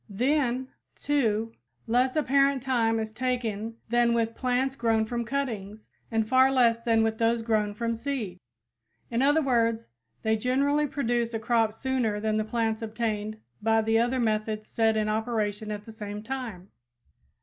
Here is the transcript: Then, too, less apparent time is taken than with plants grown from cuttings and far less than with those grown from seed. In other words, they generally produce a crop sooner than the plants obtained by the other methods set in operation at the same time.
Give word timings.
Then, 0.09 0.69
too, 0.95 1.53
less 1.85 2.15
apparent 2.15 2.63
time 2.63 2.99
is 2.99 3.11
taken 3.11 3.75
than 3.89 4.13
with 4.15 4.33
plants 4.33 4.75
grown 4.75 5.05
from 5.05 5.23
cuttings 5.25 5.89
and 6.09 6.27
far 6.27 6.51
less 6.51 6.79
than 6.79 7.03
with 7.03 7.19
those 7.19 7.43
grown 7.43 7.75
from 7.75 7.93
seed. 7.93 8.39
In 9.11 9.21
other 9.21 9.43
words, 9.43 9.89
they 10.23 10.35
generally 10.35 10.87
produce 10.87 11.35
a 11.35 11.39
crop 11.39 11.71
sooner 11.71 12.19
than 12.19 12.37
the 12.37 12.43
plants 12.43 12.81
obtained 12.81 13.41
by 13.61 13.83
the 13.83 13.99
other 13.99 14.19
methods 14.19 14.67
set 14.67 14.97
in 14.97 15.07
operation 15.07 15.69
at 15.69 15.83
the 15.85 15.91
same 15.91 16.23
time. 16.23 16.69